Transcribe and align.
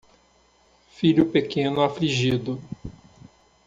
Filho 0.93 1.25
pequeno 1.27 1.83
afligido 1.83 2.59